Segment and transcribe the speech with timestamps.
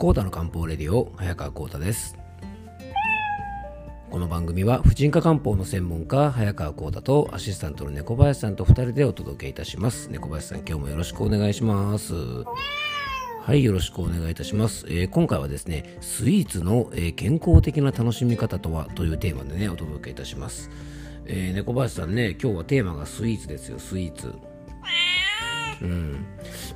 [0.00, 2.16] コータの漢方レディオ早川コータです。
[4.10, 10.08] この番組は婦人科漢方の専門家早川コータとアシスタントの猫林さんと2人でお届けいたします。
[10.08, 12.14] 猫林さん今日もよろしくお願いします。
[12.14, 20.70] はいよろしくお願いいたします、えー、今回はですねスイーツの、えー、健康的な楽しみ方とはというテーマでねお届けいたします、
[21.26, 24.49] えー、猫林さんね今日はテーマがスイーツですよスイーツ。
[25.82, 26.26] うん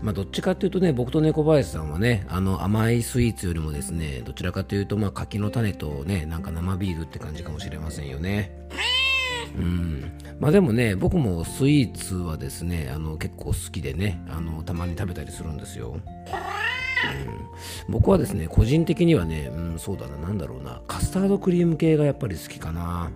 [0.03, 8.53] まあ、どっちかというとね僕と猫林さんはねあの甘いスイーツよりもですねどちらかというと、まあ、柿の種とねなんか生ビールって感じかもしれませんよね。
[9.57, 15.93] うんまあ、でもね僕もスイーツはですねあの結構好きでねあのたまに食べたりするんですよ。
[15.93, 16.03] うん、
[17.89, 23.11] 僕はですね個人的にはね、うん、そうだな何だろうなカスタードクリーム系がやっぱり好きかな。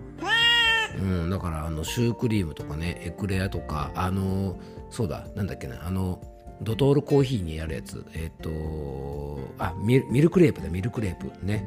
[1.01, 4.57] うん、だからあのシュークリームとかねエクレアとかあの
[4.89, 6.21] そうだなんだっけなあの
[6.61, 11.65] ドトールコーヒーにやるやつえっ、ー、とあミルクレープだミルクレープね。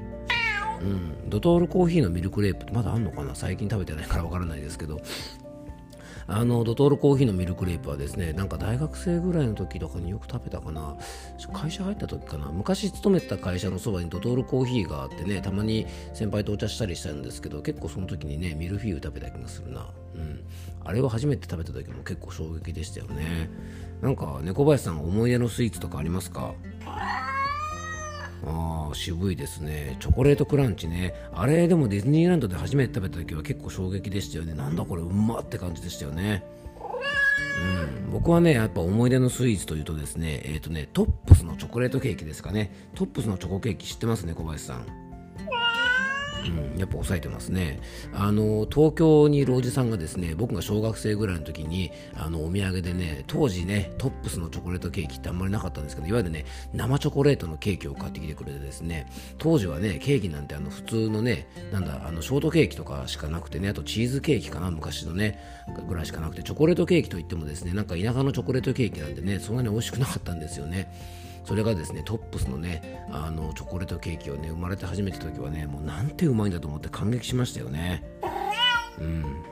[0.80, 3.36] うん、ドトールコーヒーのミルクレープってまだあんのかな？
[3.36, 5.00] 最近食べてないからわからないですけど。
[6.26, 10.96] あのドトールコーヒーのミルクレープはですねなんか大学生ぐらいの時とかによく食べたかな。
[11.52, 12.46] 会社入った時かな。
[12.52, 19.86] 昔勤めてた会社のそばにドトールコーヒーがあってねたまに先輩とお茶したりしたんですけど結構その時にねミルフィーユ食べた気がするな。
[20.14, 20.44] うん。
[20.84, 23.50] あれを初めて食べた時も結構衝撃でしたよね。
[24.00, 26.54] なんか猫林さん思い出のスイーツとかありますか？
[28.94, 29.96] 渋いですね。
[30.00, 31.14] チョコレートクランチね。
[31.32, 34.54] あれでもディズニーランドで初めて食べた時は結構衝撃でしたよね。
[34.54, 36.44] なんだこれうまって感じでしたよね。
[38.04, 42.72] うん、僕はねやっぱ思い出のスイーツというとですねえっ、ー、とねトップスのチョコレートケーキですかね。
[42.94, 45.01] トップスのチョコケーキ知ってますね小林さん。
[46.44, 47.80] うん、やっぱ抑えてますね。
[48.12, 59.06] あの東京にいるおじさんがですね僕が小学生ぐらいの時にあのお土産でね当時ねトップスのチョコレートケーキってあんまりなかったんですけどいわゆるね生チョコレートのケーキを買ってきてくれてですね
[59.38, 65.38] 当時はねケーキなんてあの普通のねなんだあのショートケーキとかしかなくてねあとチーズケーキかな昔のね
[65.88, 70.92] ぐらいしかなくてチョコレートケーキといってもですねなんか田舎のチョコレートケーキなんでねそんなに美味しくなかったんですよね。
[71.44, 78.02] それがですねトップスのねあのチョコレートケーキをね生まれて初めて時はねもうなんてうまいんだと思って感激しましたよね。
[78.98, 79.42] うん。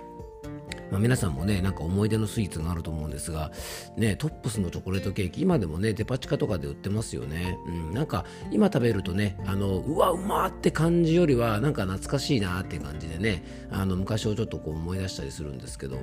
[0.91, 3.51] まあ、皆さんもねなんか思い出のスイーツがあると思うんですが、
[3.97, 15.99] ね、トップスのチョコレートケーキ今でもねデパ地下とかで売ってますよね、うん、なんか今食べるとねあのうわうまって感じよりはなんか懐かしいなって感じでねあの昔をちょっとこう思い出したりするんですけど、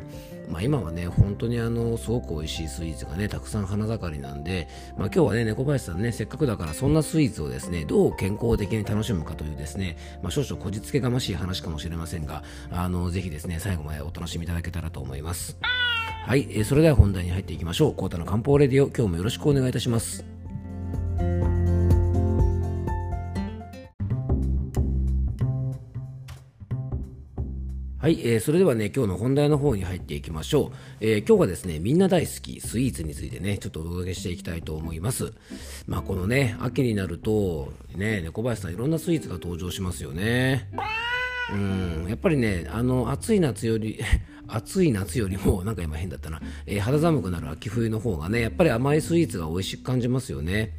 [0.49, 15.57] まあ、今はね本当にあのすごく美味しいスイーツがねたくさん花盛りなんで、まあ、今日はね猫林さんねせっかくだからそんなスイーツをですねどう健康的に楽しむかというですね、まあ、少々こじつけがましい話かもしれませんがあのぜひですね最後までお楽しみいただけたらと思います。
[16.25, 17.95] はい、えー、それでは本題に入っていきましょう。
[17.95, 20.25] コータの漢方レディオ、今日もよろしくお願いいたします。
[28.07, 30.71] はい、えー、それではね、今日の本題の方に入っていきましょう。
[31.01, 35.33] えー、今日はですね、みんな大好きスイーツについてね、ちょっとお届けしていきたいと思います。
[35.87, 40.69] まあ、このね、秋になると、ね、猫林さんいろんなスイーツが登場しますよね。
[41.51, 43.99] うん、やっぱりね、あの、暑い夏より
[44.47, 50.73] 暑い夏よりも、なんか今変だったな、えー、肌寒くなる秋冬の方がね、やっぱり甘いスイーツが美味しく感じますよね。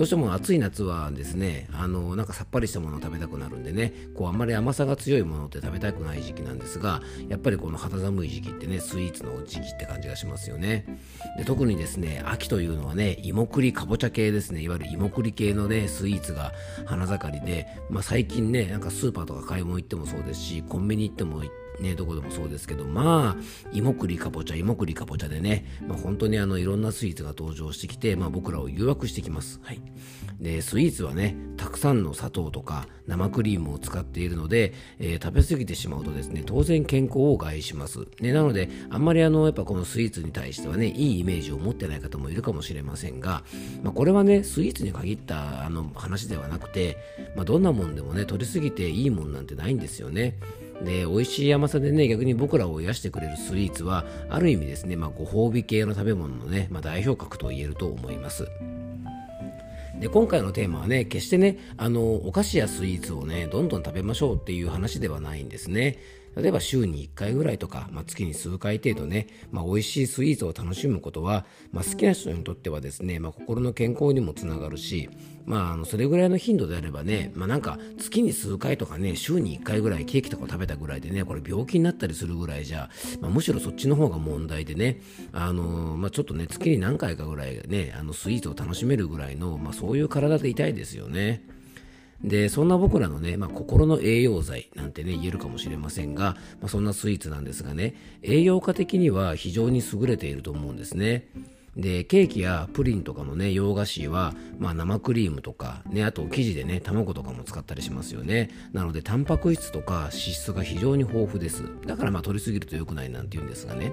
[0.00, 10.86] どうしても暑い夏はですね、あの、なんかさっぱりしたものを食べたくなるんでね、こうあんまり甘さが強いものって食べたくない時期なんですが、やっぱりこの肌寒い時期ってね、スイーツの時期って感じがしますよね。
[11.36, 16.52] で特にですね、秋というのはね、芋栗かぼちゃ系ですね、いわゆる芋栗系のね、スイーツが
[16.86, 29.60] 花盛りで、まあ最近ね、なんかスーパーとか買い物行ってもそうですし、コンビニ行っても行ってね、どこでもそうですけど、まあ、芋栗かぼちゃ、芋栗かぼちゃでね、まあ、本当にあの、いろんなスイーツが登場してきて、まあ、僕らを誘惑してきます。
[29.62, 29.80] はい。
[30.40, 38.00] で、スイーツはね、たくさんの砂糖とか生クリームを使っているので、えー、食べ過ぎてしまうとですね、当然健康を害します。
[38.20, 43.44] ね、なので、あんまりあの、やっぱこのスイーツに対してはね、いいイメージを持ってない方もいるかもしれませんが、
[43.82, 46.96] まあ、これはね、スイーツに限ったあの話ではなくて、
[47.36, 50.38] まあ、どんなもんでもね、取りすぎていいもんなんてないんですよね。
[50.84, 58.48] で、美味しい甘さでね、逆に僕らを癒してくれるスイーツは、ある意味ですね、まあ、ご褒美系の食べ物のね、まあ、代表格と言えると思います。
[60.00, 65.98] で今回のテーマはね決してねあのお菓子やスイーツをねどんどん食べましょうっていう話ではないんですね
[66.36, 75.10] 例えば週に1回ぐらいとか、まあ、月に数回程度ね、まあ、美味しいスイーツを楽しむことは、まあ、好きな人にとってはですね、まあ、心の健康にもつながるし、
[75.44, 82.88] まあ、あのそれぐらいの頻度であればね、まあ、なんか月に数回とかね週に1回ぐらいケーキとか食べたぐらいでねこれ病気になったりするぐらいじゃ、
[83.20, 85.00] まあ、むしろそっちの方が問題でね、
[85.32, 85.62] あの
[85.96, 91.44] まあ、ちょっとね月に何回かぐらいねあのスイーツを楽しめるぐらいの、まあ、そういう体でいたいですよね。
[92.22, 101.28] で、そんな僕らのね、まあ、心の栄養剤なんてね、言えるかもしれませんが、まあ、そんなスイーツなんですがね、栄養価的には非常に優れていると思うんですね。
[101.76, 108.50] でケーキやプリンとかのね洋菓子は、まあ、生クリームとか、ね、あと生地でね卵とかも使ったりしますよね。
[108.72, 111.64] なのでタンパク質とか脂質が非常に豊富です。
[111.86, 113.92] だからまあ取りすぎると良くないなんて言うんですがね、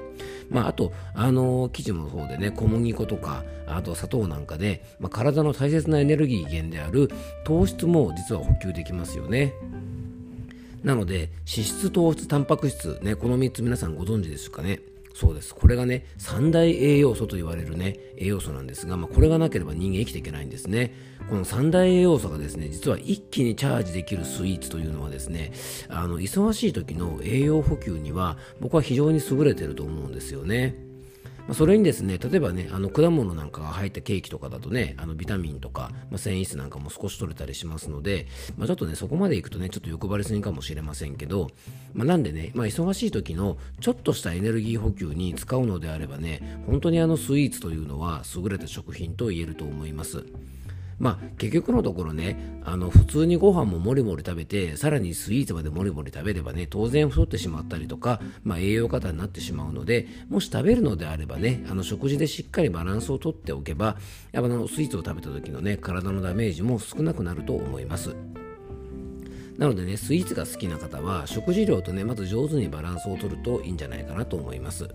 [0.50, 7.10] まあ、あとあの生地もそうでね小麦粉とかあと砂糖なんかで、まあ、体の大切なエネルギー源である
[7.46, 9.54] 糖質も実は補給できますよね。
[10.84, 14.80] なので脂質糖質タンパク質ねこの3つ皆さんご存知ですかね。
[15.18, 15.56] そうです。
[15.56, 20.94] これがね、三大栄養素と言われるね、栄養素なんですが、まあ、これがなければ人間生きていけないんですね。
[21.28, 25.54] この三大栄養素がですね、実は一気にチャージできるスイーツというのはですね、
[25.90, 30.87] あの、忙しい時の栄養補給には、僕は非常に優れてると思うんですよね。
[31.48, 38.28] まあ、それにですね、例えばね、あの果物なんかが入ったケーキとかだとね、あのビタミンとか、まあ、繊維質なんかも少し取れたりしますので、
[38.58, 41.50] まあ、ちょっとね、そこまでいくとね、ちょっと欲張りすぎかもしれませんけど、
[41.94, 50.26] まあ、なんでね、まあ、忙しい時のちょっとしたエネルギー補給に使うのであればね、本当にあのスイーツというのは優れた食品と言えると思います。
[51.00, 63.98] まあ結局のところねあの普通にご飯ももりもり食べてさらにスイーツまでもりもり食べればね当然太ってしまったりとか、まあ、栄養過多になってしまうのでもし食べるのであればねあの食事でしっかりバランスをとっておけば
[64.32, 68.16] やっぱのスイーツを食べた時のね体のダメージも少なくなると思います。
[69.58, 74.88] なのでねスイーツが好きな方は食事量とねまず上手にバランスをとるといいんじゃないかなと思います。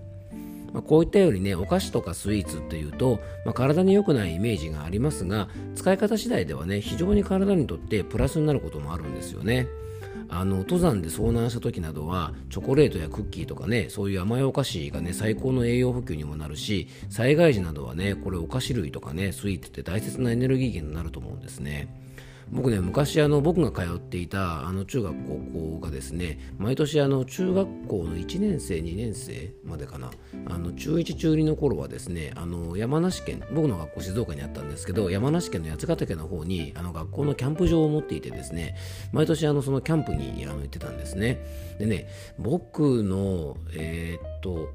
[0.72, 9.66] まあ、こういったようにねお菓子とかスイーツっていうと、まあ、体に良くないイメージがありますが使い方次第ではね非常に体にとってプラスになることもあるんですよね。
[10.34, 22.01] あの登山で遭難した時などはチョコレートやクッキーとかねそういう甘いお菓子がね最高の栄養補給にもなるし災害時などはねこれお菓子類とかねスイーツって大切なエネルギー源になると思うんですね。
[22.52, 30.10] 僕ね昔あの僕が通っていたあの中学高校がですね毎年あの中学校の1年生2年生までかな
[30.46, 38.76] あの中1中2の頃はですねあの山梨県僕の学校静岡にあったんですけど山梨県の八ヶ岳の方にあの学校のキャンプ場を持っていてですね
[39.12, 41.42] 毎年あのそのキャンプにあの行ってたんですね。
[41.78, 42.08] でね
[42.38, 44.74] 僕のえー、っと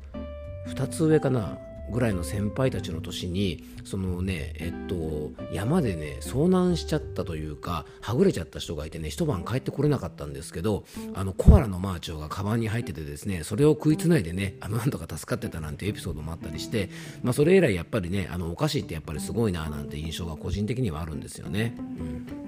[0.68, 1.59] 2つ上かな
[1.89, 16.89] ぐらいの先輩たちの年にそのねえっと山でね遭難しちゃったというかはぐれちゃった人がいてね一晩帰ってこれなかったんですけどあのコアラのマーチョがカバンに入っててですねそれを食いつないでねあのなんとか助かってたなんてエピソードもあったりして、
[17.24, 21.75] まあ、それ以来やっぱりねあのお菓子ってやっぱりすごいななんて印象が個人的にはあるんですよね。
[21.78, 22.48] うん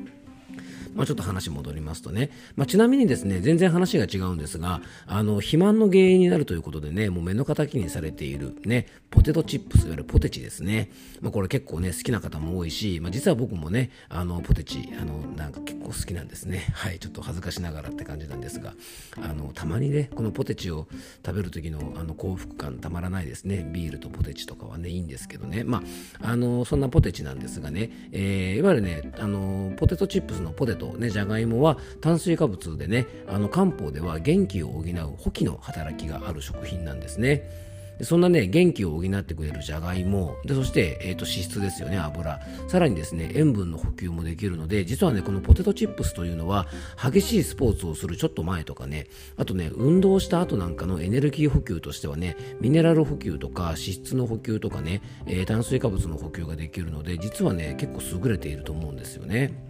[0.93, 10.91] まあ、ちょっと話戻りますとね、まあ、ちなみにですね、全然話が違うんですが、あの、肥満の原因になるということでね、もう目の敵にされているね、ポテトチップス、いわゆるポテチですね。
[11.21, 16.67] まあ、これ結構ね、好きな方も多いし、まあ、実は僕もね、あの、ポテチ、あの、なんか結構好きなんですね。
[16.73, 18.73] はい、ちょっと恥ずかしながらって感じなんですが、
[19.21, 20.87] あの、たまにね、このポテチを
[21.25, 23.69] 食べる時のあの幸福感たまらないですね。
[23.73, 25.63] ビールとポテチとかはね、いいんですけどね。
[25.63, 25.83] ま
[26.21, 34.83] あ、あの、そんなポテチなんですがね、えー、いわゆるね、あの、ポテトチップスのポテト、ね、じゃがいもは炭水化物でね、あの漢方では元気を補う
[35.17, 37.69] 補気の働きがある食品なんですね。
[38.01, 42.39] そんなね、元気を補ってくれるじゃがいも、で、そして、えっ、ー、と、脂質ですよね、油。
[42.69, 46.67] さらにですね、塩分の補給もできるので、実はね、このポテトチップスというのは、
[47.01, 59.68] 激しいスポーツをするちょっと前とかね、あとね、運動した後なんかのエネルギー補給としてはね、ミネラル補給とか、脂質の補給とかね、えー、炭水化物の補給ができるので、実はね、結構優れていると思うんですよね。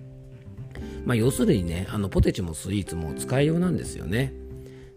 [1.05, 4.33] まあ、要するにねあのポテチもスイーツも使いようなんですよね。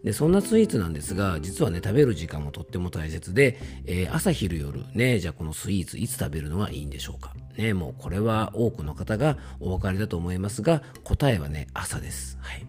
[0.05, 7.35] でそんなスイーツなんですが実はね食べる時間もとっても大切で、えー、朝昼夜ねじゃあこのスイーツいつ食べるのがいいんでしょうか。
[7.57, 12.39] ねもうこれは多くの方がお分かりだと思いますが答えはね朝です。
[12.41, 12.67] はい。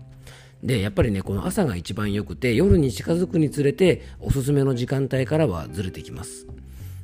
[0.62, 6.48] でやっぱりねこの朝が一番良くて夜に近づくにつれておすすめの時間帯からはずれてきます。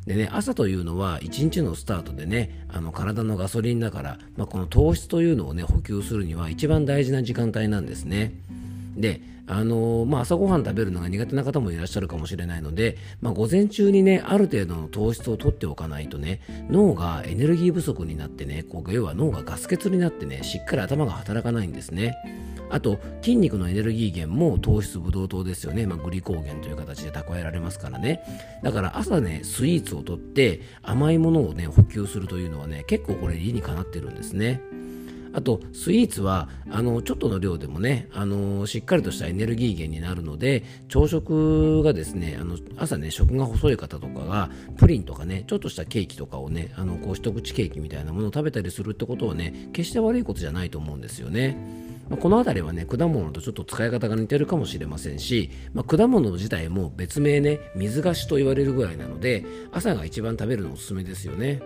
[0.06, 8.34] でね、朝というのは一日のスタートでね、あの体のガソリンだから、まあ、この糖質というのをね、補給するには一番大事な時間帯なんですね。
[8.96, 16.40] で、あのー、まあ、朝ごはん食べるのが苦手な方もいらっしゃるかもしれないので、まあ、午前中にね、ある程度の糖質を取っておかないとね、
[16.70, 22.16] 脳がエネルギー不足になってね、こう要は脳がガス欠になってね、しっかり頭が働かないんですね。
[22.70, 28.22] あと筋肉のエネルギー源も糖質ブドウ糖ですよね、まあ、グリコーゲンという形で蓄えられますからね。
[28.64, 34.62] だから朝ねスイーツをとって甘いものをね補給するというのはね結構これ理にかなってるんですね。
[35.32, 51.89] あとスイーツはあのちょっとの量でもねあのしっかりとしたエネルギー源になるので朝食がですねあの朝ね食が細い方とかがプリンとかねちょっとしたケーキとかをねあのこう一口ケーキみたいなものを食べたりするってことはね決して悪いことじゃないと思うんですよね。
[52.10, 61.62] まこの辺りはね果物とちょっと使い方が似てるかもしれませんし、まあ、果物自体も別名ね水菓子と言われるぐらいなので朝が一番食べるのおすすめですよね。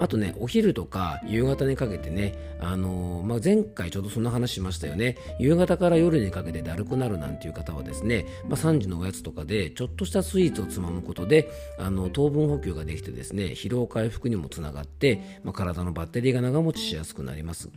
[0.00, 5.16] あとね、お昼とか夕方にかけてね、あのー、まあ、前回ちょうどそんな話しましたよね。
[5.40, 17.68] 夕方から夜にかけてだるくなるなんていう方はですね、まあ、3時のおやつとかでちょっとしたスイーツをつまむことで、あの糖分補給ができてですね、疲労回復にもつながって、まあ、体のバッテリーが長持ちしやすくなります。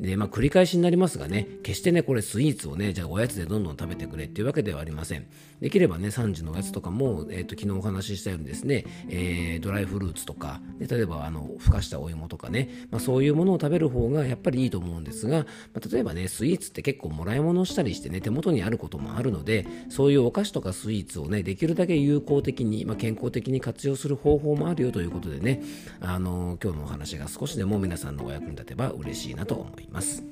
[0.00, 5.26] で、まあ、繰り返しになりますがね、決してね、これスイーツをね、じゃあおやつでどんどん食べてくれっていうわけではありません。
[5.60, 15.38] できればね、3時のおやつとかも、えっ、ー、と、昨日お話ししたようにですね、えー、ドライフルーツとか、で例えば、あの、ふかしたお芋とかね、まあ、そういうものを食べる方がやっぱりいいと思うんですが、
[15.74, 25.64] まあ、例えばね、スイーツって結構もらい物したりしてね、手元にあることもあるので、そういうお菓子とかスイーツをね、できるだけ有効的に、まあ、健康的に活用する方法もあるよということでね、
[26.00, 29.87] あの、今日のお話が少しでも皆さんのお役に立てば嬉しいなと思います。
[29.88, 30.22] います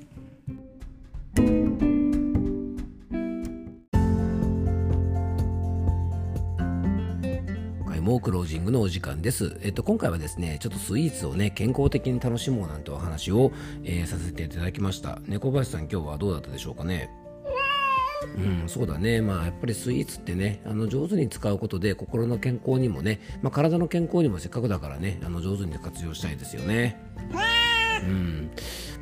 [8.01, 9.59] もうクロージングのお時間です。
[9.61, 13.51] えっと、今回はですね、ちょっとスイーツをね、健康的に楽しもうなんてお話を、
[13.83, 15.19] えー、させていただきました。
[15.25, 17.09] 猫林さん、今日はどうだったでしょうかね？
[18.37, 26.97] うん、そうだね、まあ、やっぱりスイーツってねあの上手に使うことで心の健康にもね、まあ、体の健康にもせっかくだからねあの上手に活用したいですよね。
[28.03, 28.51] うん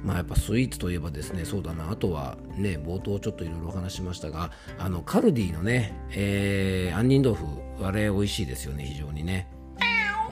[0.04, 9.48] まあ、やっぱスイーツといえばですねそうだなあとはね冒頭ちょっといろいろお話しましたがあのカルディのね、えー、杏仁豆腐あれ美味しいですよね非常にね。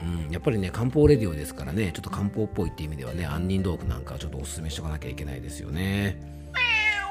[0.02, 6.20] うん、やっぱりね漢方レディオですからねちょっと漢方っぽいっていう意味ではね杏仁豆腐なんかちょっとおすすめしとかなきゃいけないですよね。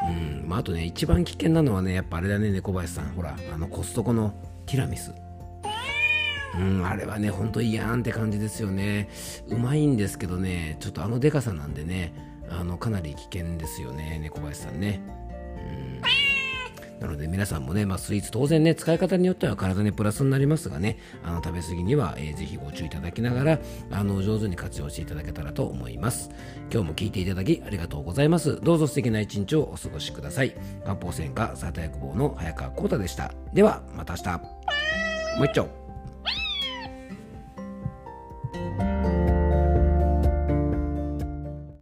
[0.03, 4.33] うんまあ、あとね一番危険なのはねやっぱあれだね猫林さんほらあのコストコの
[4.65, 5.13] ティラミス
[6.55, 9.10] うん、あれはね、ほんといいやんって感じですよね。
[9.48, 12.13] うまいんですけどね、ちょっとあのでかさなんでね、
[12.60, 15.01] あのかなり危険ですよね、猫林さんね。
[17.03, 23.60] なので皆さんもね、まあ、スイーツ当然ね、使い方によっては体にプラスになりますがね、あの食べ過ぎには、えー、ぜひご注意いただきながら、
[23.91, 26.29] あの上手に活用していただけたらと思います。
[26.72, 28.57] 今日も聞いていただきありがとうございます。
[28.62, 30.55] どうぞ素敵な一日をお過ごしください。
[30.86, 33.33] 漢方専科サータ薬房の早川幸太でした。
[33.53, 34.29] では、また明日。
[35.39, 35.82] もう一丁。